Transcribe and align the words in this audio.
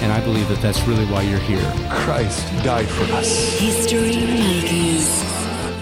And 0.00 0.10
I 0.10 0.20
believe 0.24 0.48
that 0.48 0.62
that's 0.62 0.80
really 0.84 1.04
why 1.06 1.20
you're 1.20 1.38
here. 1.40 1.60
Christ 1.90 2.46
died 2.64 2.88
for 2.88 3.04
us. 3.12 3.58
History 3.58 4.16
Makers. 4.16 5.06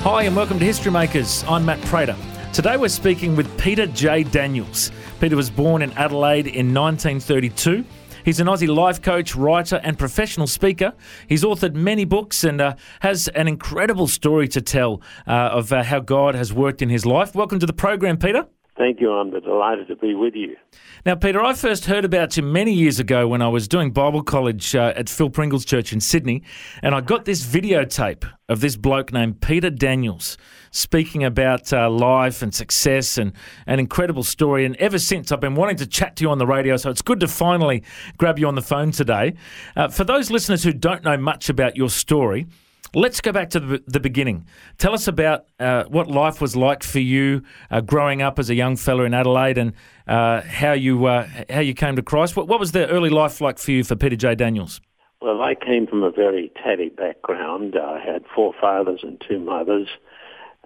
Hi, 0.03 0.25
and 0.25 0.35
welcome 0.35 0.59
to 0.59 0.65
History 0.65 0.91
Makers. 0.91 1.45
I'm 1.47 1.65
Matt 1.65 1.81
Prater. 1.83 2.17
Today 2.53 2.77
we're 2.77 2.89
speaking 2.89 3.37
with 3.37 3.57
Peter 3.61 3.87
J. 3.87 4.25
Daniels. 4.25 4.91
Peter 5.21 5.37
was 5.37 5.51
born 5.51 5.83
in 5.83 5.93
Adelaide 5.93 6.49
in 6.49 6.75
1932. 6.75 7.85
He's 8.25 8.41
an 8.41 8.49
Aussie 8.49 8.75
life 8.75 9.01
coach, 9.01 9.37
writer, 9.37 9.81
and 9.85 9.97
professional 9.97 10.49
speaker. 10.49 10.95
He's 11.29 11.45
authored 11.45 11.75
many 11.75 12.05
books 12.05 12.43
and 12.43 12.61
uh, 12.61 12.75
has 12.99 13.29
an 13.29 13.47
incredible 13.47 14.09
story 14.09 14.49
to 14.49 14.61
tell 14.61 15.01
uh, 15.29 15.31
of 15.53 15.73
uh, 15.73 15.85
how 15.85 16.01
God 16.01 16.35
has 16.35 16.53
worked 16.53 16.83
in 16.83 16.89
his 16.89 17.07
life. 17.07 17.37
Welcome 17.37 17.61
to 17.61 17.67
the 17.67 17.73
program, 17.73 18.17
Peter. 18.17 18.49
Thank 18.79 19.01
you. 19.01 19.11
I'm 19.11 19.33
delighted 19.33 19.89
to 19.89 19.97
be 19.97 20.15
with 20.15 20.37
you. 20.37 20.57
Now, 21.05 21.17
Peter, 21.17 21.43
I 21.43 21.53
first 21.53 21.87
heard 21.87 22.05
about 22.05 22.37
you 22.37 22.45
many 22.45 22.73
years 22.73 23.01
ago 23.01 23.27
when 23.27 23.43
I 23.43 23.49
was 23.49 23.67
doing 23.67 23.91
Bible 23.91 24.23
college 24.23 24.77
uh, 24.77 24.93
at 24.95 25.09
Phil 25.09 25.31
Pringle's 25.31 25.65
Church 25.65 25.93
in 25.93 26.01
Sydney, 26.01 26.45
and 26.81 26.95
I 26.95 27.01
got 27.01 27.25
this 27.25 27.45
videotape 27.45 28.25
of 28.49 28.61
this 28.61 28.77
bloke 28.77 29.13
named 29.13 29.41
Peter 29.41 29.69
Daniels 29.69 30.39
speaking 30.71 31.25
about 31.25 31.73
uh, 31.73 31.91
life 31.91 32.41
and 32.41 32.55
success 32.55 33.19
and 33.19 33.33
an 33.67 33.81
incredible 33.81 34.23
story. 34.23 34.65
And 34.65 34.77
ever 34.77 35.01
since, 35.01 35.33
I've 35.33 35.41
been 35.41 35.57
wanting 35.57 35.77
to 35.79 35.87
chat 35.87 36.15
to 36.17 36.25
you 36.25 36.31
on 36.31 36.39
the 36.39 36.47
radio, 36.47 36.77
so 36.77 36.89
it's 36.89 37.03
good 37.03 37.19
to 37.19 37.27
finally 37.29 37.83
grab 38.17 38.39
you 38.39 38.47
on 38.47 38.55
the 38.55 38.63
phone 38.63 38.93
today. 38.93 39.35
Uh, 39.75 39.89
for 39.89 40.05
those 40.05 40.31
listeners 40.31 40.63
who 40.63 40.73
don't 40.73 41.03
know 41.03 41.17
much 41.17 41.49
about 41.49 41.77
your 41.77 41.91
story, 41.91 42.47
Let's 42.95 43.21
go 43.21 43.33
back 43.33 43.51
to 43.51 43.61
the, 43.61 43.83
the 43.87 44.01
beginning. 44.01 44.47
Tell 44.79 44.95
us 44.95 45.09
about 45.09 45.47
uh, 45.61 45.85
what 45.85 46.09
life 46.09 46.41
was 46.41 46.57
like 46.57 46.83
for 46.83 47.01
you 47.01 47.43
uh, 47.71 47.83
growing 47.83 48.23
up 48.23 48.39
as 48.39 48.49
a 48.49 48.55
young 48.55 48.77
fella 48.77 49.05
in 49.05 49.13
Adelaide, 49.13 49.59
and 49.59 49.73
uh, 50.07 50.41
how 50.41 50.73
you 50.73 51.05
uh, 51.05 51.29
how 51.51 51.61
you 51.61 51.75
came 51.75 51.97
to 51.97 52.03
Christ. 52.03 52.35
What, 52.37 52.49
what 52.49 52.59
was 52.59 52.73
the 52.73 52.89
early 52.89 53.11
life 53.11 53.41
like 53.41 53.59
for 53.59 53.73
you, 53.73 53.85
for 53.85 53.95
Peter 53.95 54.17
J. 54.17 54.35
Daniels? 54.35 54.81
Well, 55.21 55.43
I 55.43 55.55
came 55.55 55.87
from 55.87 56.03
a 56.03 56.11
very 56.11 56.51
tatty 56.63 56.89
background. 56.89 57.77
I 57.77 58.01
had 58.01 58.25
four 58.35 58.55
fathers 58.59 59.01
and 59.03 59.23
two 59.29 59.39
mothers. 59.39 59.89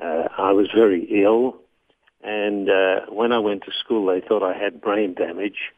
Uh, 0.00 0.28
I 0.38 0.52
was 0.52 0.68
very 0.74 1.04
ill, 1.24 1.56
and 2.22 2.68
uh, 2.68 3.00
when 3.08 3.32
I 3.32 3.38
went 3.38 3.64
to 3.64 3.72
school, 3.72 4.06
they 4.06 4.20
thought 4.26 4.42
I 4.42 4.56
had 4.56 4.80
brain 4.80 5.14
damage, 5.14 5.72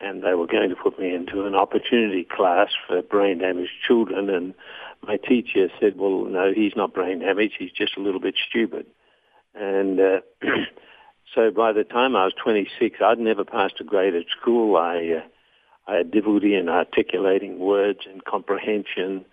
and 0.00 0.22
they 0.22 0.34
were 0.34 0.46
going 0.46 0.70
to 0.70 0.76
put 0.76 0.98
me 0.98 1.14
into 1.14 1.46
an 1.46 1.54
opportunity 1.54 2.26
class 2.28 2.68
for 2.86 3.00
brain 3.02 3.38
damaged 3.38 3.72
children. 3.86 4.28
And 4.28 4.54
my 5.06 5.16
teacher 5.16 5.68
said, 5.80 5.96
"Well, 5.96 6.24
no, 6.24 6.52
he's 6.54 6.76
not 6.76 6.94
brain 6.94 7.20
damaged. 7.20 7.54
He's 7.58 7.72
just 7.72 7.96
a 7.96 8.00
little 8.00 8.20
bit 8.20 8.34
stupid." 8.48 8.86
And 9.54 10.00
uh, 10.00 10.20
so 11.34 11.50
by 11.50 11.72
the 11.72 11.84
time 11.84 12.16
I 12.16 12.24
was 12.24 12.34
26, 12.42 12.98
I'd 13.00 13.18
never 13.18 13.44
passed 13.44 13.80
a 13.80 13.84
grade 13.84 14.14
at 14.14 14.26
school. 14.40 14.76
I 14.76 15.20
uh, 15.20 15.28
I 15.86 15.96
had 15.96 16.10
difficulty 16.10 16.54
in 16.54 16.68
articulating 16.68 17.58
words 17.58 18.00
and 18.10 18.24
comprehension. 18.24 19.24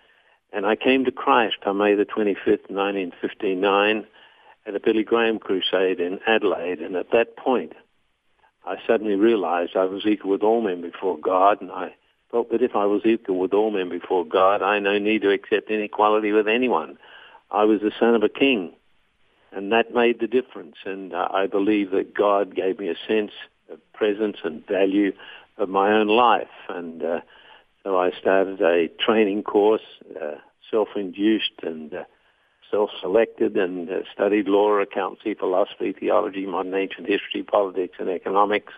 And 0.52 0.66
I 0.66 0.76
came 0.76 1.04
to 1.06 1.12
Christ 1.12 1.56
on 1.64 1.78
May 1.78 1.94
the 1.94 2.04
25th, 2.04 2.68
1959, 2.68 4.06
at 4.66 4.74
a 4.74 4.80
Billy 4.80 5.02
Graham 5.02 5.38
crusade 5.38 5.98
in 5.98 6.20
Adelaide. 6.26 6.80
And 6.80 6.94
at 6.94 7.10
that 7.12 7.36
point, 7.36 7.72
I 8.66 8.76
suddenly 8.86 9.14
realized 9.14 9.76
I 9.76 9.84
was 9.84 10.04
equal 10.04 10.30
with 10.30 10.42
all 10.42 10.60
men 10.60 10.82
before 10.82 11.18
God. 11.18 11.62
And 11.62 11.70
I 11.72 11.94
felt 12.32 12.50
that 12.50 12.62
if 12.62 12.74
I 12.74 12.86
was 12.86 13.02
equal 13.04 13.38
with 13.38 13.52
all 13.52 13.70
men 13.70 13.90
before 13.90 14.24
God, 14.24 14.62
I 14.62 14.80
no 14.80 14.98
need 14.98 15.22
to 15.22 15.30
accept 15.30 15.70
inequality 15.70 16.32
with 16.32 16.48
anyone. 16.48 16.98
I 17.50 17.64
was 17.64 17.80
the 17.80 17.92
son 18.00 18.14
of 18.16 18.24
a 18.24 18.28
king. 18.28 18.72
And 19.52 19.70
that 19.70 19.94
made 19.94 20.18
the 20.18 20.26
difference. 20.26 20.76
And 20.86 21.12
uh, 21.12 21.28
I 21.30 21.46
believe 21.46 21.90
that 21.90 22.14
God 22.14 22.56
gave 22.56 22.78
me 22.78 22.88
a 22.88 22.96
sense 23.06 23.32
of 23.70 23.78
presence 23.92 24.38
and 24.42 24.66
value 24.66 25.12
of 25.58 25.68
my 25.68 25.92
own 25.92 26.08
life. 26.08 26.48
And 26.70 27.04
uh, 27.04 27.20
so 27.84 27.98
I 27.98 28.12
started 28.18 28.62
a 28.62 28.88
training 28.88 29.42
course, 29.42 29.82
uh, 30.20 30.36
self-induced 30.70 31.52
and 31.62 31.92
uh, 31.92 32.04
self-selected, 32.70 33.58
and 33.58 33.90
uh, 33.90 33.98
studied 34.10 34.48
law, 34.48 34.78
accountancy, 34.78 35.34
philosophy, 35.34 35.92
theology, 35.92 36.46
modern 36.46 36.72
ancient 36.72 37.06
history, 37.06 37.42
politics, 37.42 37.96
and 37.98 38.08
economics. 38.08 38.72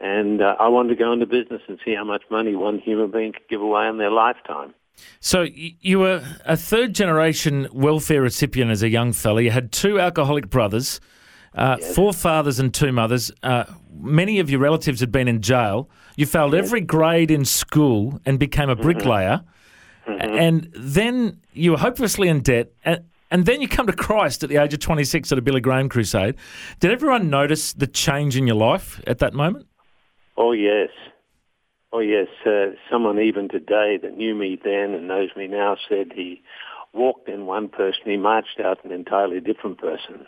And 0.00 0.40
uh, 0.40 0.56
I 0.58 0.68
wanted 0.68 0.90
to 0.90 0.94
go 0.96 1.12
into 1.12 1.26
business 1.26 1.60
and 1.68 1.78
see 1.84 1.94
how 1.94 2.04
much 2.04 2.22
money 2.30 2.56
one 2.56 2.78
human 2.78 3.10
being 3.10 3.32
could 3.32 3.48
give 3.48 3.60
away 3.60 3.86
in 3.86 3.98
their 3.98 4.10
lifetime. 4.10 4.74
So 5.20 5.46
you 5.52 5.98
were 5.98 6.22
a 6.44 6.56
third 6.56 6.94
generation 6.94 7.68
welfare 7.72 8.22
recipient 8.22 8.70
as 8.70 8.82
a 8.82 8.88
young 8.88 9.12
fella. 9.12 9.42
You 9.42 9.50
had 9.50 9.72
two 9.72 10.00
alcoholic 10.00 10.48
brothers, 10.48 11.00
uh, 11.54 11.76
four 11.78 12.12
fathers 12.12 12.58
and 12.58 12.72
two 12.72 12.92
mothers. 12.92 13.30
Uh, 13.42 13.64
many 13.92 14.38
of 14.40 14.50
your 14.50 14.60
relatives 14.60 15.00
had 15.00 15.12
been 15.12 15.28
in 15.28 15.42
jail. 15.42 15.88
You 16.16 16.26
failed 16.26 16.54
every 16.54 16.80
grade 16.80 17.30
in 17.30 17.44
school 17.44 18.20
and 18.24 18.38
became 18.38 18.68
a 18.68 18.76
bricklayer. 18.76 19.42
And 20.06 20.70
then 20.74 21.40
you 21.52 21.72
were 21.72 21.78
hopelessly 21.78 22.28
in 22.28 22.40
debt. 22.40 22.72
And, 22.84 23.04
and 23.30 23.46
then 23.46 23.60
you 23.60 23.68
come 23.68 23.86
to 23.86 23.92
Christ 23.92 24.42
at 24.42 24.48
the 24.48 24.56
age 24.56 24.74
of 24.74 24.80
26 24.80 25.30
at 25.30 25.38
a 25.38 25.42
Billy 25.42 25.60
Graham 25.60 25.88
crusade. 25.88 26.34
Did 26.80 26.90
everyone 26.90 27.30
notice 27.30 27.72
the 27.72 27.86
change 27.86 28.36
in 28.36 28.46
your 28.46 28.56
life 28.56 29.00
at 29.06 29.18
that 29.18 29.34
moment? 29.34 29.66
Oh 30.42 30.52
yes, 30.52 30.88
oh 31.92 31.98
yes. 31.98 32.28
Uh, 32.46 32.70
someone 32.90 33.20
even 33.20 33.50
today 33.50 33.98
that 34.02 34.16
knew 34.16 34.34
me 34.34 34.58
then 34.64 34.94
and 34.94 35.06
knows 35.06 35.28
me 35.36 35.46
now 35.46 35.76
said 35.86 36.12
he 36.14 36.40
walked 36.94 37.28
in 37.28 37.44
one 37.44 37.68
person, 37.68 38.00
he 38.06 38.16
marched 38.16 38.58
out 38.58 38.82
an 38.82 38.90
entirely 38.90 39.40
different 39.40 39.76
person. 39.76 40.26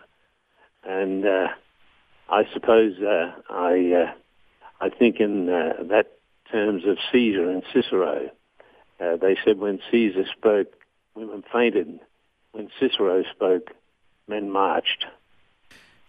And 0.84 1.25
uh, 1.25 1.49
I 2.28 2.43
suppose 2.53 2.99
uh, 3.01 3.33
I 3.49 4.05
uh, 4.05 4.12
I 4.83 4.91
think 4.91 5.17
in 5.19 5.49
uh, 5.49 5.83
that 5.84 6.19
terms 6.51 6.83
of 6.87 6.99
Caesar 7.11 7.49
and 7.49 7.62
Cicero, 7.72 8.28
uh, 9.01 9.17
they 9.17 9.39
said 9.43 9.56
when 9.56 9.81
Caesar 9.91 10.27
spoke, 10.37 10.75
women 11.15 11.43
fainted. 11.51 12.01
When 12.51 12.69
Cicero 12.78 13.22
spoke, 13.34 13.71
men 14.28 14.51
marched. 14.51 15.06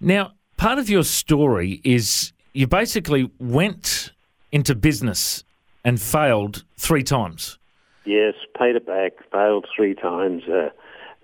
Now, 0.01 0.33
part 0.57 0.77
of 0.77 0.89
your 0.89 1.05
story 1.05 1.79
is 1.85 2.32
you 2.53 2.67
basically 2.67 3.31
went 3.39 4.11
into 4.51 4.75
business 4.75 5.43
and 5.83 6.01
failed 6.01 6.63
three 6.77 7.03
times. 7.03 7.57
Yes, 8.05 8.35
paid 8.57 8.75
it 8.75 8.85
back, 8.85 9.13
failed 9.31 9.65
three 9.75 9.95
times. 9.95 10.43
Uh, 10.47 10.69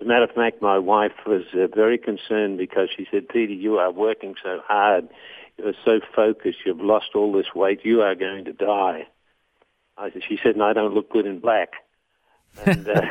a 0.00 0.04
matter 0.04 0.24
of 0.24 0.32
fact, 0.32 0.62
my 0.62 0.78
wife 0.78 1.12
was 1.26 1.42
uh, 1.54 1.66
very 1.74 1.98
concerned 1.98 2.58
because 2.58 2.88
she 2.96 3.06
said, 3.10 3.28
Peter, 3.28 3.52
you 3.52 3.78
are 3.78 3.92
working 3.92 4.34
so 4.42 4.60
hard. 4.66 5.08
You're 5.58 5.74
so 5.84 6.00
focused. 6.14 6.58
You've 6.64 6.80
lost 6.80 7.10
all 7.14 7.32
this 7.32 7.54
weight. 7.54 7.84
You 7.84 8.00
are 8.00 8.14
going 8.14 8.46
to 8.46 8.52
die. 8.52 9.06
I 9.98 10.10
said, 10.10 10.22
she 10.26 10.38
said, 10.42 10.56
no, 10.56 10.64
I 10.64 10.72
don't 10.72 10.94
look 10.94 11.10
good 11.10 11.26
in 11.26 11.38
black. 11.38 11.74
And 12.64 12.88
uh, 12.88 13.02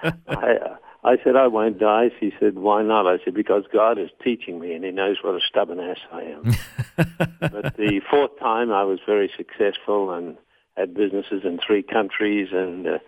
I, 0.28 0.76
I 1.04 1.16
said, 1.22 1.36
I 1.36 1.46
won't 1.48 1.78
die. 1.78 2.10
She 2.18 2.32
said, 2.40 2.56
why 2.56 2.82
not? 2.82 3.06
I 3.06 3.22
said, 3.22 3.34
because 3.34 3.64
God 3.70 3.98
is 3.98 4.08
teaching 4.24 4.58
me 4.58 4.72
and 4.72 4.84
he 4.84 4.90
knows 4.90 5.18
what 5.22 5.34
a 5.34 5.40
stubborn 5.46 5.80
ass 5.80 5.98
I 6.10 6.22
am. 6.22 6.54
but 6.96 7.76
the 7.76 8.00
fourth 8.10 8.38
time 8.38 8.72
I 8.72 8.84
was 8.84 8.98
very 9.06 9.30
successful 9.36 10.12
and 10.12 10.36
had 10.76 10.94
businesses 10.94 11.42
in 11.44 11.58
three 11.64 11.82
countries 11.82 12.48
and 12.52 12.86
uh, 12.86 12.98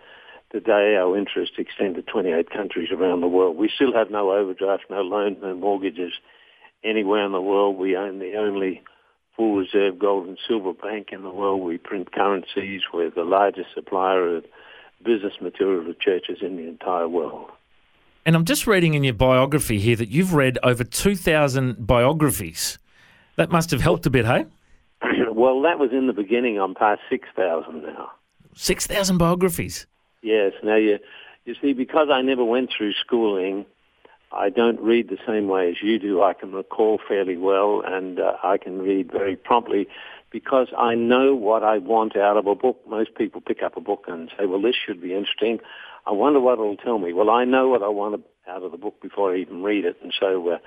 today 0.51 0.95
our 0.95 1.17
interests 1.17 1.55
extend 1.57 1.95
to 1.95 2.01
28 2.01 2.49
countries 2.49 2.89
around 2.91 3.21
the 3.21 3.27
world. 3.27 3.57
We 3.57 3.69
still 3.73 3.93
have 3.93 4.09
no 4.09 4.31
overdraft, 4.31 4.85
no 4.89 5.01
loans, 5.01 5.37
no 5.41 5.55
mortgages 5.55 6.13
anywhere 6.83 7.25
in 7.25 7.31
the 7.31 7.41
world. 7.41 7.77
We 7.77 7.95
own 7.95 8.19
the 8.19 8.35
only 8.35 8.81
full 9.35 9.55
reserve 9.55 9.99
gold 9.99 10.27
and 10.27 10.37
silver 10.47 10.73
bank 10.73 11.09
in 11.11 11.23
the 11.23 11.29
world. 11.29 11.61
We 11.61 11.77
print 11.77 12.11
currencies. 12.11 12.81
We're 12.93 13.09
the 13.09 13.23
largest 13.23 13.69
supplier 13.73 14.37
of 14.37 14.45
business 15.03 15.33
material 15.41 15.85
to 15.85 15.93
churches 15.93 16.39
in 16.41 16.57
the 16.57 16.67
entire 16.67 17.07
world. 17.07 17.51
And 18.25 18.35
I'm 18.35 18.45
just 18.45 18.67
reading 18.67 18.93
in 18.93 19.03
your 19.03 19.13
biography 19.13 19.79
here 19.79 19.95
that 19.95 20.09
you've 20.09 20.33
read 20.33 20.59
over 20.61 20.83
2,000 20.83 21.87
biographies. 21.87 22.77
That 23.39 23.51
must 23.51 23.71
have 23.71 23.79
helped 23.79 24.05
a 24.05 24.09
bit, 24.09 24.25
hey? 24.25 24.45
well, 25.31 25.61
that 25.61 25.79
was 25.79 25.91
in 25.93 26.07
the 26.07 26.13
beginning. 26.13 26.59
I'm 26.59 26.75
past 26.75 26.99
6,000 27.09 27.83
now. 27.83 28.11
6,000 28.53 29.17
biographies. 29.17 29.87
Yes. 30.21 30.51
Now, 30.61 30.75
you, 30.75 30.99
you 31.45 31.55
see, 31.61 31.71
because 31.71 32.09
I 32.11 32.21
never 32.21 32.43
went 32.43 32.69
through 32.77 32.91
schooling, 32.99 33.65
I 34.33 34.49
don't 34.49 34.77
read 34.81 35.07
the 35.07 35.19
same 35.25 35.47
way 35.47 35.69
as 35.69 35.77
you 35.81 35.99
do. 35.99 36.21
I 36.21 36.33
can 36.33 36.51
recall 36.51 36.99
fairly 37.07 37.37
well, 37.37 37.81
and 37.85 38.19
uh, 38.19 38.33
I 38.43 38.57
can 38.57 38.81
read 38.81 39.09
very 39.09 39.37
promptly 39.37 39.87
because 40.31 40.67
I 40.77 40.95
know 40.95 41.33
what 41.33 41.63
I 41.63 41.77
want 41.77 42.17
out 42.17 42.35
of 42.35 42.45
a 42.45 42.55
book. 42.55 42.81
Most 42.89 43.15
people 43.15 43.39
pick 43.39 43.63
up 43.63 43.77
a 43.77 43.81
book 43.81 44.03
and 44.09 44.29
say, 44.37 44.47
well, 44.47 44.61
this 44.61 44.75
should 44.75 45.01
be 45.01 45.13
interesting. 45.13 45.59
I 46.05 46.11
wonder 46.11 46.41
what 46.41 46.55
it'll 46.55 46.75
tell 46.75 46.99
me. 46.99 47.13
Well, 47.13 47.29
I 47.29 47.45
know 47.45 47.69
what 47.69 47.83
I 47.83 47.87
want 47.87 48.21
out 48.49 48.63
of 48.63 48.73
the 48.73 48.77
book 48.77 49.01
before 49.01 49.33
I 49.33 49.37
even 49.37 49.63
read 49.63 49.85
it, 49.85 49.95
and 50.03 50.13
so 50.19 50.49
uh, 50.49 50.57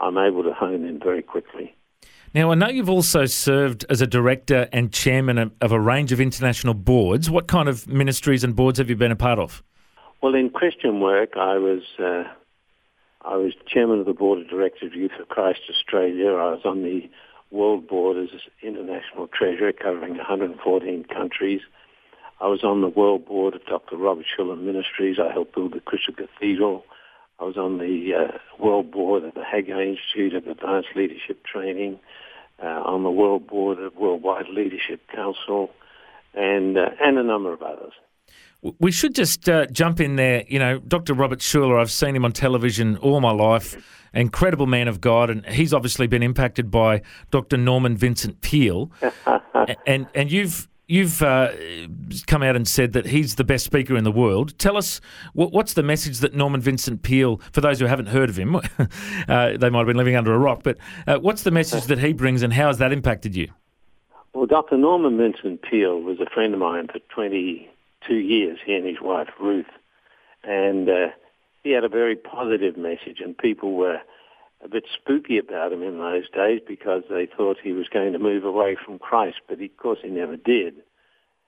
I'm 0.00 0.16
able 0.16 0.42
to 0.44 0.54
hone 0.54 0.86
in 0.86 0.98
very 0.98 1.22
quickly. 1.22 1.74
Now, 2.34 2.50
I 2.50 2.54
know 2.54 2.68
you've 2.68 2.88
also 2.88 3.26
served 3.26 3.84
as 3.90 4.00
a 4.00 4.06
director 4.06 4.66
and 4.72 4.90
chairman 4.90 5.52
of, 5.60 5.72
a 5.72 5.78
range 5.78 6.12
of 6.12 6.20
international 6.20 6.72
boards. 6.72 7.28
What 7.28 7.46
kind 7.46 7.68
of 7.68 7.86
ministries 7.86 8.42
and 8.42 8.56
boards 8.56 8.78
have 8.78 8.88
you 8.88 8.96
been 8.96 9.12
a 9.12 9.16
part 9.16 9.38
of? 9.38 9.62
Well, 10.22 10.34
in 10.34 10.48
Christian 10.48 11.00
work, 11.00 11.36
I 11.36 11.58
was 11.58 11.82
uh, 11.98 12.24
I 13.22 13.36
was 13.36 13.52
chairman 13.66 14.00
of 14.00 14.06
the 14.06 14.14
board 14.14 14.40
of 14.40 14.48
directors 14.48 14.92
of 14.92 14.94
Youth 14.94 15.12
for 15.18 15.24
Christ 15.26 15.60
Australia. 15.68 16.30
I 16.30 16.52
was 16.52 16.62
on 16.64 16.82
the 16.82 17.10
World 17.50 17.86
Board 17.86 18.16
as 18.16 18.30
international 18.62 19.28
treasurer, 19.28 19.72
covering 19.72 20.16
114 20.16 21.04
countries. 21.04 21.60
I 22.40 22.46
was 22.46 22.64
on 22.64 22.80
the 22.80 22.88
World 22.88 23.26
Board 23.26 23.54
of 23.54 23.64
Dr. 23.66 23.96
Robert 23.96 24.24
Schuller 24.26 24.58
Ministries. 24.58 25.18
I 25.20 25.30
helped 25.32 25.54
build 25.54 25.74
the 25.74 25.80
Crystal 25.80 26.14
Cathedral. 26.14 26.84
I 27.38 27.44
was 27.44 27.56
on 27.56 27.78
the 27.78 28.14
uh, 28.14 28.38
World 28.58 28.90
Board 28.90 29.24
of 29.24 29.34
the 29.34 29.44
Haggai 29.44 29.82
Institute 29.82 30.34
of 30.34 30.46
Advanced 30.46 30.90
Leadership 30.94 31.44
Training, 31.44 31.98
uh, 32.62 32.66
on 32.66 33.02
the 33.02 33.10
World 33.10 33.46
Board 33.46 33.78
of 33.78 33.96
Worldwide 33.96 34.48
Leadership 34.48 35.00
Council, 35.14 35.70
and 36.34 36.78
uh, 36.78 36.90
and 37.00 37.18
a 37.18 37.22
number 37.22 37.52
of 37.52 37.62
others. 37.62 37.92
We 38.78 38.92
should 38.92 39.16
just 39.16 39.48
uh, 39.48 39.66
jump 39.66 40.00
in 40.00 40.14
there. 40.16 40.44
You 40.46 40.60
know, 40.60 40.78
Dr. 40.78 41.14
Robert 41.14 41.40
Schuller, 41.40 41.80
I've 41.80 41.90
seen 41.90 42.14
him 42.14 42.24
on 42.24 42.30
television 42.30 42.96
all 42.98 43.20
my 43.20 43.32
life. 43.32 43.76
Incredible 44.14 44.66
man 44.66 44.88
of 44.88 45.00
God, 45.00 45.30
and 45.30 45.44
he's 45.46 45.74
obviously 45.74 46.06
been 46.06 46.22
impacted 46.22 46.70
by 46.70 47.02
Dr. 47.30 47.56
Norman 47.56 47.96
Vincent 47.96 48.40
Peale. 48.40 48.90
and 49.86 50.06
and 50.14 50.30
you've 50.30 50.68
you've 50.86 51.22
uh, 51.22 51.52
come 52.26 52.42
out 52.42 52.56
and 52.56 52.66
said 52.66 52.92
that 52.92 53.06
he's 53.06 53.36
the 53.36 53.44
best 53.44 53.64
speaker 53.64 53.96
in 53.96 54.04
the 54.04 54.12
world. 54.12 54.58
Tell 54.58 54.76
us 54.76 55.00
what's 55.32 55.74
the 55.74 55.82
message 55.82 56.18
that 56.18 56.34
Norman 56.34 56.60
Vincent 56.60 57.02
Peale, 57.02 57.40
for 57.52 57.60
those 57.60 57.80
who 57.80 57.86
haven't 57.86 58.06
heard 58.06 58.28
of 58.28 58.36
him, 58.36 58.56
uh, 59.28 59.56
they 59.56 59.70
might 59.70 59.78
have 59.78 59.86
been 59.86 59.96
living 59.96 60.16
under 60.16 60.34
a 60.34 60.38
rock, 60.38 60.62
but 60.62 60.76
uh, 61.06 61.18
what's 61.18 61.42
the 61.42 61.50
message 61.50 61.84
that 61.84 61.98
he 61.98 62.12
brings 62.12 62.42
and 62.42 62.52
how 62.52 62.66
has 62.68 62.78
that 62.78 62.92
impacted 62.92 63.34
you? 63.36 63.48
Well, 64.34 64.46
Dr. 64.46 64.76
Norman 64.78 65.18
Vincent 65.18 65.62
Peale 65.62 66.00
was 66.00 66.18
a 66.20 66.26
friend 66.26 66.54
of 66.54 66.60
mine 66.60 66.88
for 66.88 66.98
22 67.14 68.14
years, 68.14 68.58
he 68.64 68.74
and 68.74 68.86
his 68.86 69.00
wife 69.00 69.28
Ruth. 69.38 69.66
And 70.42 70.88
uh, 70.88 71.08
he 71.62 71.70
had 71.70 71.84
a 71.84 71.88
very 71.88 72.16
positive 72.16 72.76
message, 72.76 73.20
and 73.22 73.36
people 73.36 73.74
were 73.74 74.00
a 74.64 74.68
bit 74.68 74.84
spooky 74.92 75.38
about 75.38 75.72
him 75.72 75.82
in 75.82 75.98
those 75.98 76.28
days 76.30 76.60
because 76.66 77.02
they 77.10 77.26
thought 77.26 77.56
he 77.62 77.72
was 77.72 77.88
going 77.88 78.12
to 78.12 78.18
move 78.18 78.44
away 78.44 78.76
from 78.84 78.98
Christ, 78.98 79.38
but 79.48 79.58
he, 79.58 79.66
of 79.66 79.76
course 79.76 79.98
he 80.02 80.08
never 80.08 80.36
did. 80.36 80.74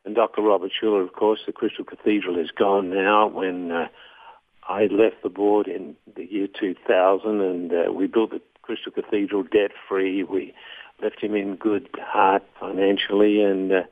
And 0.05 0.15
Dr. 0.15 0.43
Robert 0.43 0.73
Schuller, 0.73 1.03
of 1.03 1.13
course, 1.13 1.41
the 1.47 1.53
Crystal 1.53 1.85
Cathedral 1.85 2.39
is 2.39 2.51
gone 2.51 2.91
now. 2.91 3.29
When 3.29 3.71
uh, 3.71 3.89
I 4.69 4.87
left 4.87 5.23
the 5.23 5.31
board 5.31 5.67
in 5.67 5.97
the 6.15 6.25
year 6.25 6.47
2000, 6.47 7.41
and 7.41 7.73
uh, 7.73 7.93
we 7.93 8.07
built 8.07 8.31
the 8.31 8.43
Crystal 8.63 8.93
Cathedral 8.93 9.45
debt-free. 9.45 10.25
We 10.25 10.53
left 11.03 11.23
him 11.23 11.35
in 11.35 11.57
good 11.57 11.89
heart 11.99 12.43
financially, 12.61 13.43
and 13.43 13.73
uh, 13.73 13.83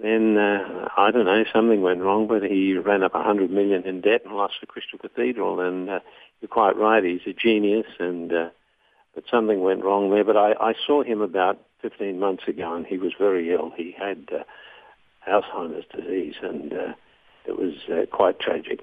then 0.00 0.36
uh, 0.36 0.88
I 0.96 1.10
don't 1.10 1.24
know, 1.24 1.44
something 1.52 1.82
went 1.82 2.02
wrong, 2.02 2.28
but 2.28 2.42
he 2.42 2.74
ran 2.74 3.02
up 3.02 3.14
a 3.14 3.22
hundred 3.22 3.50
million 3.50 3.84
in 3.84 4.00
debt 4.00 4.22
and 4.24 4.34
lost 4.34 4.54
the 4.60 4.66
Crystal 4.66 4.98
Cathedral. 4.98 5.60
And 5.60 5.90
uh, 5.90 6.00
you're 6.40 6.48
quite 6.48 6.76
right, 6.76 7.02
he's 7.02 7.20
a 7.26 7.32
genius, 7.32 7.86
and 7.98 8.32
uh, 8.32 8.48
but 9.14 9.24
something 9.30 9.60
went 9.60 9.84
wrong 9.84 10.10
there. 10.10 10.24
But 10.24 10.36
I, 10.36 10.52
I 10.60 10.74
saw 10.86 11.02
him 11.02 11.20
about 11.20 11.60
15 11.82 12.18
months 12.18 12.44
ago, 12.46 12.74
and 12.74 12.86
he 12.86 12.98
was 12.98 13.12
very 13.18 13.52
ill. 13.52 13.72
He 13.76 13.94
had 13.98 14.28
uh, 14.32 14.44
Alzheimer's 15.28 15.84
disease, 15.94 16.34
and 16.42 16.72
uh, 16.72 16.94
it 17.46 17.58
was 17.58 17.74
uh, 17.90 18.06
quite 18.14 18.38
tragic. 18.38 18.80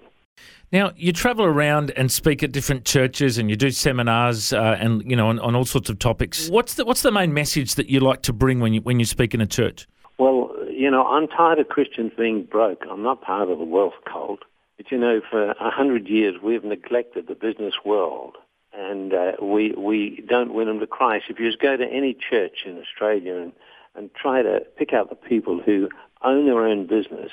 Now 0.71 0.91
you 0.97 1.13
travel 1.13 1.45
around 1.45 1.91
and 1.91 2.11
speak 2.11 2.44
at 2.44 2.51
different 2.51 2.83
churches, 2.83 3.38
and 3.38 3.50
you 3.50 3.56
do 3.56 3.71
seminars, 3.71 4.51
uh, 4.51 4.75
and 4.79 5.09
you 5.09 5.15
know 5.15 5.29
on, 5.29 5.39
on 5.39 5.56
all 5.56 5.63
sorts 5.63 5.89
of 5.89 6.00
topics. 6.00 6.50
What's 6.50 6.73
the 6.73 6.83
what's 6.83 7.03
the 7.03 7.11
main 7.11 7.33
message 7.33 7.75
that 7.75 7.89
you 7.89 8.01
like 8.01 8.21
to 8.23 8.33
bring 8.33 8.59
when 8.59 8.73
you 8.73 8.81
when 8.81 9.00
you 9.00 9.06
speak 9.06 9.33
in 9.33 9.39
a 9.39 9.47
church? 9.47 9.88
Well, 10.18 10.51
you 10.75 10.92
know, 10.92 11.06
I'm 11.06 11.27
tired 11.27 11.60
of 11.60 11.69
Christians 11.69 12.12
being 12.18 12.44
broke. 12.44 12.83
I'm 12.89 13.04
not 13.04 13.22
part 13.22 13.50
of 13.50 13.57
the 13.57 13.66
wealth 13.66 13.94
cult. 14.06 14.39
But, 14.77 14.92
you 14.92 14.98
know, 14.98 15.22
for 15.30 15.51
a 15.51 15.72
hundred 15.72 16.07
years 16.07 16.36
we've 16.42 16.63
neglected 16.63 17.27
the 17.27 17.36
business 17.36 17.75
world 17.86 18.36
and 18.74 19.13
uh, 19.13 19.31
we, 19.42 19.72
we 19.72 20.24
don't 20.27 20.54
win 20.54 20.68
them 20.68 20.80
to 20.81 20.88
Christ. 20.88 21.25
If 21.30 21.39
you 21.39 21.48
just 21.48 21.62
go 21.62 21.77
to 21.77 21.86
any 21.86 22.13
church 22.13 22.66
in 22.66 22.77
Australia 22.77 23.38
and, 23.38 23.54
and 23.95 24.13
try 24.13 24.42
to 24.42 24.60
pick 24.77 24.92
out 24.92 25.10
the 25.10 25.16
people 25.16 25.62
who 25.62 25.89
own 26.22 26.45
their 26.45 26.66
own 26.66 26.88
business 26.88 27.31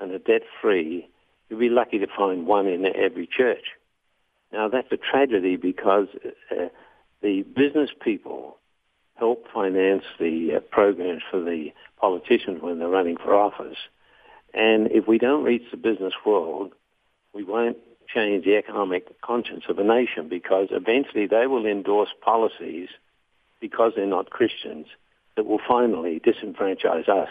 and 0.00 0.10
are 0.10 0.18
debt-free, 0.18 1.08
you'll 1.48 1.60
be 1.60 1.68
lucky 1.68 2.00
to 2.00 2.08
find 2.08 2.46
one 2.46 2.66
in 2.66 2.84
every 2.86 3.28
church. 3.28 3.66
Now, 4.52 4.68
that's 4.68 4.90
a 4.90 4.96
tragedy 4.96 5.56
because 5.56 6.08
uh, 6.50 6.68
the 7.22 7.42
business 7.42 7.90
people 8.02 8.58
help 9.16 9.46
finance 9.52 10.04
the 10.18 10.56
uh, 10.56 10.60
programs 10.60 11.22
for 11.30 11.40
the 11.40 11.72
politicians 12.00 12.60
when 12.60 12.78
they're 12.78 12.88
running 12.88 13.16
for 13.16 13.34
office. 13.34 13.78
And 14.52 14.90
if 14.92 15.06
we 15.06 15.18
don't 15.18 15.44
reach 15.44 15.70
the 15.70 15.76
business 15.76 16.14
world, 16.24 16.72
we 17.32 17.42
won't 17.42 17.78
change 18.06 18.44
the 18.44 18.56
economic 18.56 19.20
conscience 19.20 19.64
of 19.68 19.78
a 19.78 19.84
nation 19.84 20.28
because 20.28 20.68
eventually 20.70 21.26
they 21.26 21.46
will 21.46 21.66
endorse 21.66 22.10
policies 22.20 22.88
because 23.60 23.92
they're 23.96 24.06
not 24.06 24.30
Christians 24.30 24.86
that 25.36 25.46
will 25.46 25.60
finally 25.66 26.20
disenfranchise 26.20 27.08
us. 27.08 27.30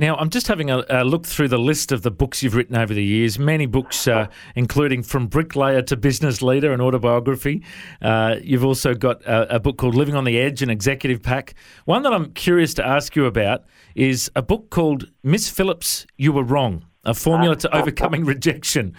Now, 0.00 0.14
I'm 0.14 0.30
just 0.30 0.46
having 0.46 0.70
a, 0.70 0.84
a, 0.88 1.04
look 1.04 1.26
through 1.26 1.48
the 1.48 1.58
list 1.58 1.90
of 1.90 2.02
the 2.02 2.12
books 2.12 2.40
you've 2.40 2.54
written 2.54 2.76
over 2.76 2.94
the 2.94 3.02
years. 3.04 3.36
Many 3.36 3.66
books, 3.66 4.06
uh, 4.06 4.28
including 4.54 5.02
From 5.02 5.26
Bricklayer 5.26 5.82
to 5.82 5.96
Business 5.96 6.40
Leader, 6.40 6.72
an 6.72 6.80
autobiography. 6.80 7.64
Uh, 8.00 8.36
you've 8.40 8.64
also 8.64 8.94
got 8.94 9.20
a, 9.22 9.56
a, 9.56 9.58
book 9.58 9.76
called 9.76 9.96
Living 9.96 10.14
on 10.14 10.22
the 10.22 10.38
Edge, 10.38 10.62
an 10.62 10.70
executive 10.70 11.20
pack. 11.20 11.54
One 11.84 12.04
that 12.04 12.12
I'm 12.12 12.32
curious 12.32 12.74
to 12.74 12.86
ask 12.86 13.16
you 13.16 13.26
about 13.26 13.64
is 13.96 14.30
a 14.36 14.42
book 14.42 14.70
called 14.70 15.10
Miss 15.24 15.48
Phillips, 15.48 16.06
You 16.16 16.32
Were 16.32 16.44
Wrong. 16.44 16.84
A 17.04 17.14
formula 17.14 17.56
to 17.56 17.76
overcoming 17.76 18.24
rejection. 18.26 18.94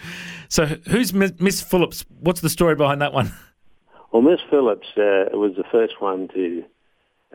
So, 0.48 0.66
who's 0.66 1.14
Miss 1.14 1.62
Phillips? 1.62 2.04
What's 2.18 2.40
the 2.40 2.48
story 2.50 2.74
behind 2.74 3.00
that 3.00 3.12
one? 3.12 3.32
Well, 4.12 4.22
Miss 4.22 4.40
Phillips 4.50 4.88
uh, 4.96 5.30
was 5.32 5.52
the 5.56 5.64
first 5.70 6.00
one 6.00 6.28
to 6.34 6.64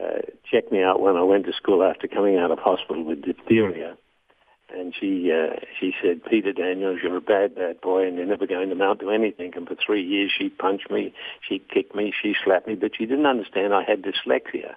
uh, 0.01 0.21
checked 0.51 0.71
me 0.71 0.81
out 0.81 1.01
when 1.01 1.15
I 1.15 1.23
went 1.23 1.45
to 1.45 1.53
school 1.53 1.83
after 1.83 2.07
coming 2.07 2.37
out 2.37 2.51
of 2.51 2.59
hospital 2.59 3.03
with 3.03 3.21
diphtheria. 3.21 3.97
And 4.73 4.93
she 4.99 5.31
uh, 5.31 5.59
she 5.79 5.93
said, 6.01 6.25
Peter 6.25 6.51
Daniels, 6.51 6.99
you're 7.01 7.15
a 7.15 7.21
bad, 7.21 7.55
bad 7.55 7.79
boy, 7.81 8.07
and 8.07 8.17
you're 8.17 8.25
never 8.25 8.47
going 8.47 8.67
to 8.67 8.73
amount 8.73 8.99
to 9.01 9.11
anything. 9.11 9.53
And 9.55 9.67
for 9.67 9.75
three 9.75 10.03
years, 10.03 10.31
she 10.37 10.49
punched 10.49 10.89
me, 10.89 11.13
she 11.47 11.59
kicked 11.59 11.95
me, 11.95 12.11
she 12.21 12.35
slapped 12.43 12.67
me, 12.67 12.75
but 12.75 12.91
she 12.97 13.05
didn't 13.05 13.27
understand 13.27 13.73
I 13.73 13.83
had 13.83 14.01
dyslexia, 14.01 14.73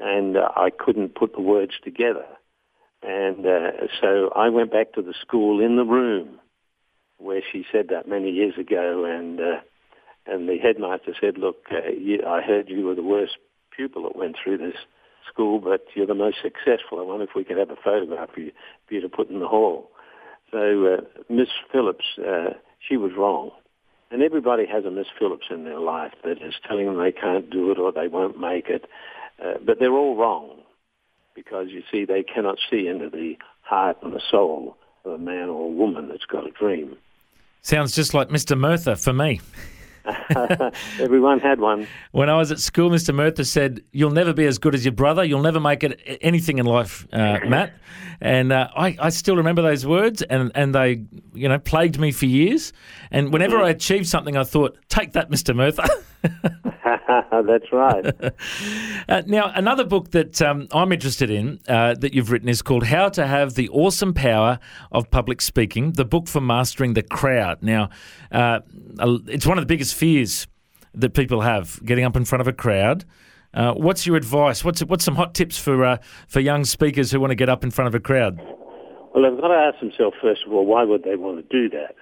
and 0.00 0.36
uh, 0.36 0.48
I 0.56 0.70
couldn't 0.70 1.14
put 1.14 1.34
the 1.34 1.42
words 1.42 1.72
together. 1.84 2.24
And 3.02 3.46
uh, 3.46 3.86
so 4.00 4.30
I 4.34 4.48
went 4.48 4.72
back 4.72 4.94
to 4.94 5.02
the 5.02 5.14
school 5.20 5.60
in 5.60 5.76
the 5.76 5.84
room 5.84 6.40
where 7.18 7.42
she 7.52 7.64
said 7.70 7.88
that 7.90 8.08
many 8.08 8.30
years 8.30 8.54
ago, 8.58 9.04
and 9.04 9.38
uh, 9.40 9.60
and 10.26 10.48
the 10.48 10.58
headmaster 10.58 11.14
said, 11.20 11.36
"Look, 11.36 11.66
uh, 11.70 11.90
you, 11.90 12.24
I 12.26 12.40
heard 12.40 12.68
you 12.68 12.86
were 12.86 12.94
the 12.94 13.02
worst 13.02 13.36
pupil 13.74 14.02
that 14.04 14.16
went 14.16 14.36
through 14.42 14.58
this 14.58 14.76
school, 15.30 15.58
but 15.58 15.86
you're 15.94 16.06
the 16.06 16.14
most 16.14 16.38
successful. 16.42 16.98
I 16.98 17.02
wonder 17.02 17.24
if 17.24 17.34
we 17.34 17.44
could 17.44 17.58
have 17.58 17.70
a 17.70 17.76
photograph 17.76 18.30
for 18.34 18.40
you, 18.40 18.52
for 18.86 18.94
you 18.94 19.00
to 19.00 19.08
put 19.08 19.30
in 19.30 19.40
the 19.40 19.48
hall. 19.48 19.90
So 20.50 20.86
uh, 20.86 21.22
Miss 21.28 21.48
Phillips, 21.70 22.04
uh, 22.18 22.50
she 22.86 22.96
was 22.96 23.12
wrong. 23.16 23.50
And 24.10 24.22
everybody 24.22 24.66
has 24.66 24.84
a 24.84 24.90
Miss 24.90 25.06
Phillips 25.18 25.46
in 25.50 25.64
their 25.64 25.78
life 25.78 26.12
that 26.22 26.42
is 26.42 26.54
telling 26.68 26.86
them 26.86 26.98
they 26.98 27.12
can't 27.12 27.48
do 27.48 27.70
it 27.70 27.78
or 27.78 27.92
they 27.92 28.08
won't 28.08 28.38
make 28.38 28.68
it. 28.68 28.84
Uh, 29.42 29.54
but 29.64 29.78
they're 29.78 29.92
all 29.92 30.16
wrong 30.16 30.60
because, 31.34 31.68
you 31.70 31.82
see, 31.90 32.04
they 32.04 32.22
cannot 32.22 32.58
see 32.70 32.86
into 32.86 33.08
the 33.08 33.36
heart 33.62 33.96
and 34.02 34.12
the 34.12 34.20
soul 34.30 34.76
of 35.06 35.12
a 35.12 35.18
man 35.18 35.48
or 35.48 35.64
a 35.64 35.72
woman 35.72 36.08
that's 36.08 36.26
got 36.26 36.46
a 36.46 36.50
dream. 36.50 36.96
Sounds 37.62 37.94
just 37.94 38.12
like 38.12 38.28
Mr. 38.28 38.58
Murtha 38.58 38.96
for 38.96 39.14
me. 39.14 39.40
Everyone 41.00 41.38
had 41.40 41.60
one. 41.60 41.86
When 42.10 42.28
I 42.28 42.36
was 42.36 42.50
at 42.50 42.58
school, 42.58 42.90
Mr. 42.90 43.14
Murtha 43.14 43.44
said, 43.44 43.82
"You'll 43.92 44.10
never 44.10 44.32
be 44.32 44.46
as 44.46 44.58
good 44.58 44.74
as 44.74 44.84
your 44.84 44.92
brother. 44.92 45.24
You'll 45.24 45.42
never 45.42 45.60
make 45.60 45.84
it 45.84 46.00
anything 46.20 46.58
in 46.58 46.66
life, 46.66 47.06
uh, 47.12 47.38
Matt." 47.46 47.72
And 48.20 48.52
uh, 48.52 48.68
I, 48.76 48.96
I 49.00 49.08
still 49.08 49.36
remember 49.36 49.62
those 49.62 49.84
words, 49.84 50.22
and, 50.22 50.52
and 50.54 50.74
they, 50.74 51.02
you 51.34 51.48
know, 51.48 51.58
plagued 51.58 51.98
me 51.98 52.12
for 52.12 52.26
years. 52.26 52.72
And 53.10 53.32
whenever 53.32 53.56
mm-hmm. 53.56 53.66
I 53.66 53.70
achieved 53.70 54.06
something, 54.06 54.36
I 54.36 54.44
thought, 54.44 54.78
"Take 54.88 55.12
that, 55.12 55.30
Mr. 55.30 55.54
Murtha." 55.54 55.88
That's 57.46 57.72
right. 57.72 58.04
Uh, 59.08 59.20
now, 59.26 59.52
another 59.54 59.84
book 59.84 60.12
that 60.12 60.40
um, 60.40 60.68
I'm 60.70 60.92
interested 60.92 61.28
in 61.28 61.58
uh, 61.66 61.94
that 61.94 62.14
you've 62.14 62.30
written 62.30 62.48
is 62.48 62.62
called 62.62 62.84
How 62.84 63.08
to 63.10 63.26
Have 63.26 63.54
the 63.54 63.68
Awesome 63.70 64.14
Power 64.14 64.60
of 64.92 65.10
Public 65.10 65.40
Speaking, 65.40 65.92
the 65.92 66.04
book 66.04 66.28
for 66.28 66.40
mastering 66.40 66.94
the 66.94 67.02
crowd. 67.02 67.62
Now, 67.62 67.90
uh, 68.30 68.60
it's 69.26 69.44
one 69.44 69.58
of 69.58 69.62
the 69.62 69.66
biggest 69.66 69.94
fears 69.94 70.46
that 70.94 71.14
people 71.14 71.40
have 71.40 71.84
getting 71.84 72.04
up 72.04 72.16
in 72.16 72.24
front 72.24 72.40
of 72.40 72.48
a 72.48 72.52
crowd. 72.52 73.04
Uh, 73.54 73.74
what's 73.74 74.06
your 74.06 74.16
advice? 74.16 74.64
What's 74.64 74.82
what's 74.84 75.04
some 75.04 75.16
hot 75.16 75.34
tips 75.34 75.58
for 75.58 75.84
uh, 75.84 75.98
for 76.28 76.40
young 76.40 76.64
speakers 76.64 77.10
who 77.10 77.20
want 77.20 77.32
to 77.32 77.36
get 77.36 77.48
up 77.48 77.64
in 77.64 77.70
front 77.70 77.88
of 77.88 77.94
a 77.94 78.00
crowd? 78.00 78.40
Well, 79.14 79.24
they've 79.24 79.40
got 79.40 79.48
to 79.48 79.54
ask 79.54 79.80
themselves 79.80 80.16
first 80.22 80.42
of 80.46 80.52
all, 80.52 80.64
why 80.64 80.84
would 80.84 81.02
they 81.02 81.16
want 81.16 81.48
to 81.48 81.68
do 81.68 81.68
that? 81.76 81.96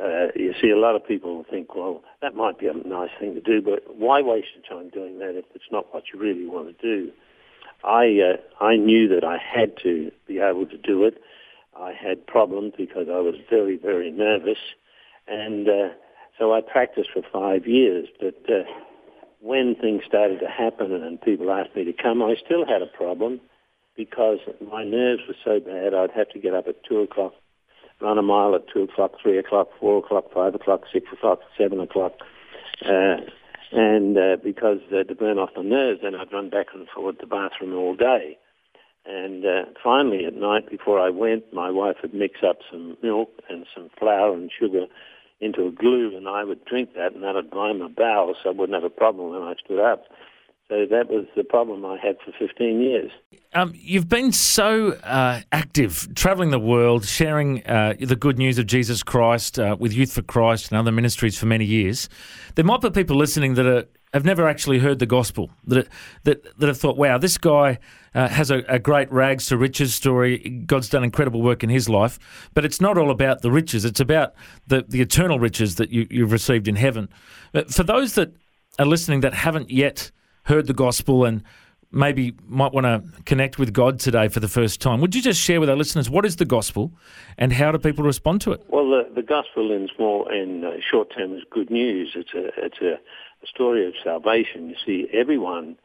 Uh, 0.00 0.26
you 0.34 0.52
see, 0.60 0.70
a 0.70 0.78
lot 0.78 0.96
of 0.96 1.06
people 1.06 1.44
think, 1.48 1.74
well, 1.74 2.02
that 2.20 2.34
might 2.34 2.58
be 2.58 2.66
a 2.66 2.72
nice 2.72 3.10
thing 3.20 3.34
to 3.34 3.40
do, 3.40 3.62
but 3.62 3.96
why 3.96 4.20
waste 4.20 4.48
your 4.56 4.78
time 4.78 4.90
doing 4.90 5.18
that 5.20 5.38
if 5.38 5.44
it's 5.54 5.70
not 5.70 5.92
what 5.94 6.04
you 6.12 6.18
really 6.18 6.46
want 6.46 6.66
to 6.66 6.82
do? 6.82 7.12
I 7.84 8.18
uh, 8.32 8.64
I 8.64 8.76
knew 8.76 9.08
that 9.08 9.24
I 9.24 9.36
had 9.38 9.76
to 9.82 10.10
be 10.26 10.38
able 10.38 10.66
to 10.66 10.78
do 10.78 11.04
it. 11.04 11.20
I 11.78 11.92
had 11.92 12.26
problems 12.26 12.72
because 12.76 13.08
I 13.08 13.20
was 13.20 13.34
very 13.50 13.76
very 13.76 14.10
nervous, 14.10 14.58
and 15.28 15.68
uh, 15.68 15.88
so 16.38 16.52
I 16.54 16.60
practiced 16.60 17.10
for 17.12 17.22
five 17.30 17.66
years. 17.66 18.08
But 18.18 18.42
uh, 18.48 18.64
when 19.40 19.76
things 19.80 20.02
started 20.06 20.40
to 20.40 20.48
happen 20.48 20.92
and 20.92 21.20
people 21.20 21.50
asked 21.50 21.76
me 21.76 21.84
to 21.84 21.92
come, 21.92 22.22
I 22.22 22.34
still 22.42 22.66
had 22.66 22.82
a 22.82 22.86
problem 22.86 23.40
because 23.96 24.38
my 24.66 24.82
nerves 24.82 25.22
were 25.28 25.36
so 25.44 25.60
bad. 25.60 25.94
I'd 25.94 26.16
have 26.16 26.30
to 26.30 26.40
get 26.40 26.54
up 26.54 26.66
at 26.66 26.82
two 26.84 27.00
o'clock 27.00 27.34
run 28.00 28.18
a 28.18 28.22
mile 28.22 28.54
at 28.54 28.68
2 28.72 28.82
o'clock, 28.82 29.12
3 29.22 29.38
o'clock, 29.38 29.68
4 29.80 29.98
o'clock, 29.98 30.24
5 30.32 30.54
o'clock, 30.54 30.82
6 30.92 31.06
o'clock, 31.12 31.40
7 31.58 31.80
o'clock. 31.80 32.12
Uh, 32.84 33.16
and 33.72 34.16
uh, 34.16 34.36
because 34.42 34.78
uh, 34.92 35.04
to 35.04 35.14
burn 35.14 35.38
off 35.38 35.50
the 35.56 35.62
nerves, 35.62 36.00
then 36.02 36.14
I'd 36.14 36.32
run 36.32 36.50
back 36.50 36.66
and 36.74 36.86
forward 36.94 37.18
to 37.18 37.26
the 37.26 37.26
bathroom 37.26 37.74
all 37.74 37.96
day. 37.96 38.38
And 39.06 39.44
uh, 39.44 39.64
finally, 39.82 40.24
at 40.24 40.34
night 40.34 40.70
before 40.70 40.98
I 40.98 41.10
went, 41.10 41.52
my 41.52 41.70
wife 41.70 41.96
would 42.02 42.14
mix 42.14 42.40
up 42.46 42.58
some 42.70 42.96
milk 43.02 43.30
and 43.48 43.66
some 43.74 43.90
flour 43.98 44.32
and 44.32 44.50
sugar 44.58 44.86
into 45.40 45.66
a 45.66 45.70
glue, 45.70 46.16
and 46.16 46.28
I 46.28 46.44
would 46.44 46.64
drink 46.64 46.94
that, 46.94 47.12
and 47.12 47.22
that 47.22 47.34
would 47.34 47.50
dry 47.50 47.72
my 47.72 47.88
bowels, 47.88 48.36
so 48.42 48.50
I 48.50 48.52
wouldn't 48.52 48.74
have 48.74 48.90
a 48.90 48.94
problem 48.94 49.30
when 49.30 49.42
I 49.42 49.54
stood 49.62 49.80
up. 49.80 50.04
So 50.68 50.86
that 50.90 51.10
was 51.10 51.26
the 51.36 51.44
problem 51.44 51.84
I 51.84 51.98
had 52.02 52.16
for 52.24 52.32
15 52.38 52.80
years. 52.80 53.10
Um, 53.52 53.74
you've 53.76 54.08
been 54.08 54.32
so 54.32 54.92
uh, 54.92 55.42
active, 55.52 56.08
travelling 56.14 56.50
the 56.50 56.58
world, 56.58 57.04
sharing 57.04 57.64
uh, 57.66 57.94
the 58.00 58.16
good 58.16 58.38
news 58.38 58.58
of 58.58 58.66
Jesus 58.66 59.02
Christ 59.02 59.58
uh, 59.58 59.76
with 59.78 59.92
Youth 59.92 60.12
for 60.12 60.22
Christ 60.22 60.70
and 60.70 60.78
other 60.78 60.90
ministries 60.90 61.36
for 61.36 61.44
many 61.44 61.66
years. 61.66 62.08
There 62.54 62.64
might 62.64 62.80
be 62.80 62.88
people 62.88 63.14
listening 63.16 63.54
that 63.54 63.66
are, 63.66 63.84
have 64.14 64.24
never 64.24 64.48
actually 64.48 64.78
heard 64.78 65.00
the 65.00 65.06
gospel, 65.06 65.50
that 65.66 65.86
that, 66.22 66.58
that 66.58 66.66
have 66.66 66.78
thought, 66.78 66.96
wow, 66.96 67.18
this 67.18 67.36
guy 67.36 67.78
uh, 68.14 68.28
has 68.28 68.50
a, 68.50 68.64
a, 68.66 68.78
great 68.78 69.12
rags 69.12 69.46
to 69.48 69.58
riches 69.58 69.94
story. 69.94 70.38
God's 70.66 70.88
done 70.88 71.04
incredible 71.04 71.42
work 71.42 71.62
in 71.62 71.68
his 71.68 71.90
life. 71.90 72.18
But 72.54 72.64
it's 72.64 72.80
not 72.80 72.96
all 72.96 73.10
about 73.10 73.42
the 73.42 73.50
riches, 73.50 73.84
it's 73.84 74.00
about 74.00 74.32
the, 74.66 74.82
the 74.88 75.02
eternal 75.02 75.38
riches 75.38 75.74
that 75.76 75.90
you, 75.90 76.06
you've 76.10 76.32
received 76.32 76.68
in 76.68 76.76
heaven. 76.76 77.10
But 77.52 77.70
for 77.70 77.82
those 77.82 78.14
that 78.14 78.32
are 78.78 78.86
listening 78.86 79.20
that 79.20 79.34
haven't 79.34 79.70
yet 79.70 80.10
heard 80.44 80.66
the 80.66 80.74
gospel 80.74 81.24
and 81.24 81.42
maybe 81.90 82.34
might 82.46 82.72
want 82.72 82.84
to 82.84 83.22
connect 83.22 83.58
with 83.58 83.72
God 83.72 84.00
today 84.00 84.28
for 84.28 84.40
the 84.40 84.48
first 84.48 84.80
time, 84.80 85.00
would 85.00 85.14
you 85.14 85.22
just 85.22 85.40
share 85.40 85.60
with 85.60 85.70
our 85.70 85.76
listeners 85.76 86.10
what 86.10 86.24
is 86.24 86.36
the 86.36 86.44
gospel 86.44 86.92
and 87.38 87.52
how 87.52 87.70
do 87.72 87.78
people 87.78 88.04
respond 88.04 88.40
to 88.42 88.52
it? 88.52 88.62
Well, 88.68 88.88
the, 88.88 89.08
the 89.14 89.22
gospel 89.22 89.72
in 89.72 89.88
small 89.94 90.28
in 90.28 90.64
uh, 90.64 90.72
short 90.90 91.12
term 91.16 91.34
is 91.34 91.42
good 91.50 91.70
news. 91.70 92.12
It's 92.14 92.34
a 92.34 92.48
it's 92.56 92.78
a, 92.80 92.94
a 92.94 93.46
story 93.46 93.86
of 93.86 93.94
salvation. 94.02 94.68
You 94.68 94.76
see, 94.84 95.08
everyone 95.12 95.76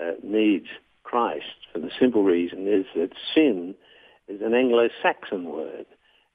uh, 0.00 0.12
needs 0.22 0.66
Christ 1.04 1.44
for 1.72 1.78
the 1.78 1.90
simple 1.98 2.24
reason 2.24 2.66
is 2.68 2.86
that 2.94 3.10
sin 3.34 3.74
is 4.28 4.40
an 4.40 4.54
Anglo-Saxon 4.54 5.44
word. 5.44 5.86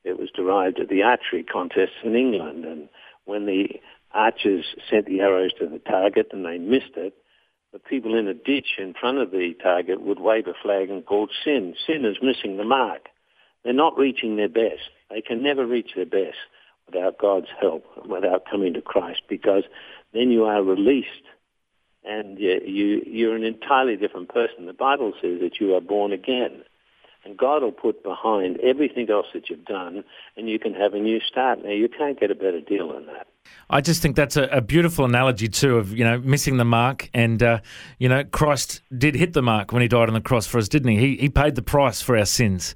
It 0.04 0.20
was 0.20 0.30
derived 0.36 0.80
at 0.80 0.90
the 0.90 1.04
archery 1.04 1.44
contests 1.44 2.00
in 2.04 2.16
England, 2.16 2.66
and 2.66 2.90
when 3.26 3.46
the 3.46 3.68
archers 4.14 4.66
sent 4.90 5.06
the 5.06 5.20
arrows 5.20 5.52
to 5.60 5.68
the 5.68 5.80
target 5.80 6.28
and 6.32 6.46
they 6.46 6.58
missed 6.58 6.96
it, 6.96 7.14
the 7.74 7.80
people 7.80 8.18
in 8.18 8.28
a 8.28 8.34
ditch 8.34 8.78
in 8.78 8.94
front 8.94 9.18
of 9.18 9.32
the 9.32 9.54
target 9.62 10.02
would 10.02 10.20
wave 10.20 10.48
a 10.48 10.54
flag 10.62 10.90
and 10.90 11.06
call 11.06 11.28
sin. 11.44 11.76
Sin 11.86 12.06
is 12.06 12.18
missing 12.22 12.58
the 12.58 12.64
mark. 12.64 13.10
They're 13.64 13.74
not 13.74 13.98
reaching 13.98 14.38
their 14.38 14.50
best. 14.50 14.90
They 15.10 15.22
can 15.22 15.44
never 15.44 15.66
reach 15.66 15.92
their 15.96 16.06
best 16.06 16.38
without 16.86 17.18
God's 17.18 17.48
help, 17.60 17.84
without 18.08 18.46
coming 18.50 18.74
to 18.74 18.82
Christ, 18.82 19.22
because 19.28 19.64
then 20.14 20.32
you 20.32 20.46
are 20.46 20.64
released 20.64 21.10
and 22.04 22.40
you, 22.40 22.62
you, 22.66 23.02
you're 23.06 23.36
an 23.36 23.44
entirely 23.44 23.98
different 23.98 24.30
person. 24.30 24.66
The 24.66 24.74
Bible 24.74 25.14
says 25.22 25.40
that 25.42 25.60
you 25.60 25.76
are 25.76 25.82
born 25.82 26.14
again. 26.14 26.64
And 27.26 27.38
God 27.38 27.62
will 27.62 27.74
put 27.74 28.04
behind 28.04 28.58
everything 28.62 29.10
else 29.10 29.26
that 29.34 29.50
you've 29.50 29.66
done, 29.66 30.06
and 30.38 30.48
you 30.48 30.60
can 30.60 30.74
have 30.74 30.94
a 30.94 31.00
new 31.00 31.20
start. 31.20 31.60
Now, 31.62 31.72
you 31.72 31.90
can't 31.90 32.18
get 32.18 32.32
a 32.32 32.36
better 32.36 32.62
deal 32.62 32.94
than 32.94 33.08
that. 33.08 33.28
I 33.70 33.82
just 33.82 34.02
think 34.02 34.16
that's 34.16 34.38
a, 34.38 34.44
a, 34.44 34.62
beautiful 34.62 35.04
analogy 35.04 35.50
too 35.50 35.78
of 35.78 35.92
you 35.92 36.04
know 36.04 36.20
missing 36.20 36.58
the 36.58 36.66
mark, 36.66 37.10
and 37.14 37.44
uh, 37.44 37.60
you 38.00 38.08
know 38.08 38.24
Christ 38.24 38.82
did 38.98 39.16
hit 39.16 39.34
the 39.34 39.42
mark 39.42 39.74
when 39.74 39.82
he 39.82 39.88
died 39.88 40.08
on 40.08 40.14
the 40.14 40.22
cross 40.22 40.48
for 40.48 40.58
us, 40.58 40.70
didn't 40.70 40.92
he? 40.92 40.98
He, 40.98 41.18
he 41.18 41.30
paid 41.30 41.56
the 41.56 41.62
price 41.62 42.02
for 42.02 42.18
our 42.18 42.26
sins. 42.26 42.76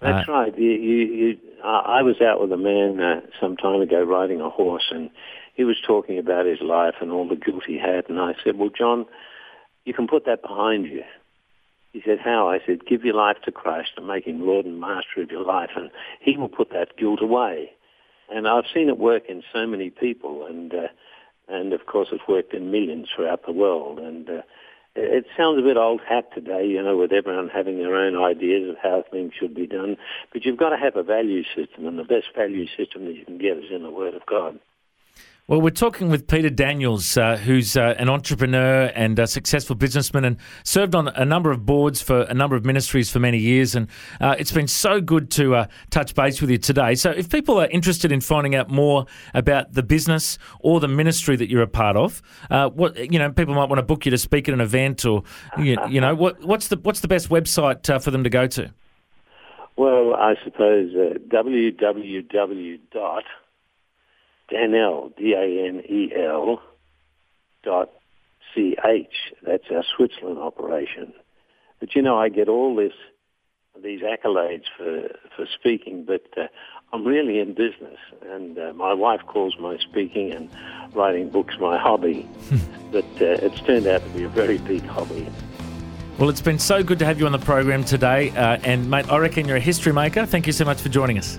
That's 0.00 0.28
uh, 0.28 0.32
right. 0.32 0.58
You, 0.58 0.70
you, 0.70 0.96
you, 1.14 1.38
I 1.64 2.02
was 2.02 2.20
out 2.20 2.40
with 2.40 2.50
a 2.50 2.56
man 2.56 3.00
uh, 3.00 3.20
some 3.40 3.56
time 3.56 3.80
ago 3.80 4.02
riding 4.02 4.40
a 4.40 4.50
horse, 4.50 4.90
and 4.90 5.10
he 5.54 5.62
was 5.62 5.76
talking 5.86 6.18
about 6.18 6.44
his 6.44 6.60
life 6.60 6.94
and 7.00 7.12
all 7.12 7.28
the 7.28 7.36
guilt 7.36 7.62
he 7.66 7.78
had, 7.78 8.08
and 8.08 8.18
I 8.18 8.34
said, 8.44 8.58
"Well, 8.58 8.70
John, 8.76 9.06
you 9.84 9.94
can 9.94 10.08
put 10.08 10.24
that 10.26 10.42
behind 10.42 10.86
you." 10.86 11.04
He 11.92 12.02
said, 12.04 12.18
"How?" 12.18 12.48
I 12.48 12.58
said, 12.66 12.84
"Give 12.86 13.04
your 13.04 13.14
life 13.14 13.36
to 13.44 13.52
Christ 13.52 13.90
and 13.96 14.08
make 14.08 14.26
Him 14.26 14.44
Lord 14.44 14.66
and 14.66 14.80
Master 14.80 15.22
of 15.22 15.30
your 15.30 15.44
life, 15.44 15.70
and 15.76 15.90
He 16.20 16.36
will 16.36 16.48
put 16.48 16.70
that 16.70 16.96
guilt 16.96 17.22
away." 17.22 17.70
And 18.32 18.48
I've 18.48 18.64
seen 18.72 18.88
it 18.88 18.98
work 18.98 19.24
in 19.28 19.42
so 19.52 19.66
many 19.66 19.90
people, 19.90 20.46
and 20.46 20.72
uh, 20.72 20.88
and 21.48 21.72
of 21.72 21.86
course 21.86 22.08
it's 22.12 22.26
worked 22.28 22.54
in 22.54 22.70
millions 22.70 23.08
throughout 23.14 23.44
the 23.44 23.52
world. 23.52 23.98
And 23.98 24.28
uh, 24.28 24.42
it 24.94 25.26
sounds 25.36 25.58
a 25.58 25.62
bit 25.62 25.76
old 25.76 26.00
hat 26.06 26.30
today, 26.34 26.66
you 26.66 26.82
know, 26.82 26.96
with 26.96 27.12
everyone 27.12 27.48
having 27.48 27.78
their 27.78 27.96
own 27.96 28.16
ideas 28.22 28.68
of 28.68 28.76
how 28.82 29.04
things 29.10 29.32
should 29.38 29.54
be 29.54 29.66
done. 29.66 29.96
But 30.32 30.44
you've 30.44 30.58
got 30.58 30.70
to 30.70 30.76
have 30.76 30.96
a 30.96 31.02
value 31.02 31.42
system, 31.44 31.86
and 31.86 31.98
the 31.98 32.04
best 32.04 32.26
value 32.36 32.66
system 32.66 33.06
that 33.06 33.14
you 33.14 33.24
can 33.24 33.38
get 33.38 33.56
is 33.58 33.70
in 33.74 33.82
the 33.82 33.90
Word 33.90 34.14
of 34.14 34.26
God. 34.26 34.58
Well, 35.52 35.60
we're 35.60 35.68
talking 35.68 36.08
with 36.08 36.28
Peter 36.28 36.48
Daniels, 36.48 37.14
uh, 37.18 37.36
who's 37.36 37.76
uh, 37.76 37.94
an 37.98 38.08
entrepreneur 38.08 38.90
and 38.94 39.18
a 39.18 39.26
successful 39.26 39.76
businessman 39.76 40.24
and 40.24 40.38
served 40.64 40.94
on 40.94 41.08
a 41.08 41.26
number 41.26 41.50
of 41.50 41.66
boards 41.66 42.00
for 42.00 42.22
a 42.22 42.32
number 42.32 42.56
of 42.56 42.64
ministries 42.64 43.10
for 43.10 43.18
many 43.18 43.36
years. 43.36 43.74
And 43.74 43.86
uh, 44.18 44.34
it's 44.38 44.50
been 44.50 44.66
so 44.66 44.98
good 45.02 45.30
to 45.32 45.56
uh, 45.56 45.66
touch 45.90 46.14
base 46.14 46.40
with 46.40 46.48
you 46.48 46.56
today. 46.56 46.94
So, 46.94 47.10
if 47.10 47.28
people 47.28 47.60
are 47.60 47.66
interested 47.66 48.12
in 48.12 48.22
finding 48.22 48.54
out 48.54 48.70
more 48.70 49.04
about 49.34 49.74
the 49.74 49.82
business 49.82 50.38
or 50.60 50.80
the 50.80 50.88
ministry 50.88 51.36
that 51.36 51.50
you're 51.50 51.60
a 51.60 51.68
part 51.68 51.98
of, 51.98 52.22
uh, 52.50 52.70
what 52.70 53.12
you 53.12 53.18
know, 53.18 53.30
people 53.30 53.54
might 53.54 53.68
want 53.68 53.78
to 53.78 53.82
book 53.84 54.06
you 54.06 54.10
to 54.10 54.16
speak 54.16 54.48
at 54.48 54.54
an 54.54 54.62
event, 54.62 55.04
or 55.04 55.22
you, 55.58 55.76
you 55.86 56.00
know, 56.00 56.14
what, 56.14 56.40
what's 56.40 56.68
the 56.68 56.78
what's 56.78 57.00
the 57.00 57.08
best 57.08 57.28
website 57.28 57.90
uh, 57.90 57.98
for 57.98 58.10
them 58.10 58.24
to 58.24 58.30
go 58.30 58.46
to? 58.46 58.72
Well, 59.76 60.14
I 60.14 60.32
suppose 60.46 60.94
www 60.94 62.80
dot 62.90 63.24
Danel, 64.50 65.12
D-A-N-E-L 65.16 66.62
dot 67.62 67.90
C-H. 68.54 69.14
That's 69.42 69.64
our 69.70 69.84
Switzerland 69.96 70.38
operation. 70.38 71.12
But 71.80 71.94
you 71.94 72.02
know, 72.02 72.18
I 72.18 72.28
get 72.28 72.48
all 72.48 72.76
this, 72.76 72.92
these 73.82 74.02
accolades 74.02 74.64
for, 74.76 75.08
for 75.36 75.46
speaking, 75.58 76.04
but 76.04 76.26
uh, 76.36 76.46
I'm 76.92 77.06
really 77.06 77.38
in 77.40 77.54
business. 77.54 77.98
And 78.28 78.58
uh, 78.58 78.72
my 78.74 78.92
wife 78.92 79.20
calls 79.26 79.56
my 79.58 79.78
speaking 79.78 80.32
and 80.32 80.50
writing 80.94 81.30
books 81.30 81.56
my 81.58 81.78
hobby. 81.78 82.28
but 82.92 83.04
uh, 83.20 83.40
it's 83.40 83.60
turned 83.62 83.86
out 83.86 84.02
to 84.02 84.08
be 84.10 84.24
a 84.24 84.28
very 84.28 84.58
big 84.58 84.84
hobby. 84.84 85.26
Well, 86.18 86.28
it's 86.28 86.42
been 86.42 86.58
so 86.58 86.82
good 86.82 86.98
to 86.98 87.06
have 87.06 87.18
you 87.18 87.26
on 87.26 87.32
the 87.32 87.38
program 87.38 87.84
today. 87.84 88.30
Uh, 88.30 88.58
and, 88.62 88.88
mate, 88.90 89.10
I 89.10 89.16
reckon 89.18 89.48
you're 89.48 89.56
a 89.56 89.60
history 89.60 89.92
maker. 89.92 90.26
Thank 90.26 90.46
you 90.46 90.52
so 90.52 90.64
much 90.64 90.80
for 90.80 90.88
joining 90.88 91.18
us. 91.18 91.38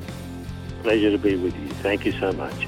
Pleasure 0.82 1.12
to 1.12 1.18
be 1.18 1.36
with 1.36 1.56
you. 1.56 1.70
Thank 1.70 2.06
you 2.06 2.12
so 2.14 2.34
much. 2.34 2.68